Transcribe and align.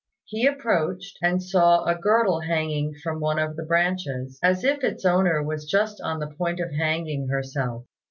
He 0.25 0.47
approached, 0.47 1.19
and 1.21 1.43
saw 1.43 1.85
a 1.85 1.93
girdle 1.93 2.39
hanging 2.39 2.95
from 3.03 3.19
one 3.19 3.37
of 3.37 3.55
the 3.55 3.61
branches, 3.63 4.39
as 4.41 4.63
if 4.63 4.83
its 4.83 5.05
owner 5.05 5.43
was 5.43 5.69
just 5.69 6.01
on 6.01 6.19
the 6.19 6.25
point 6.33 6.59
of 6.59 6.73
hanging 6.73 7.27
herself. 7.27 7.85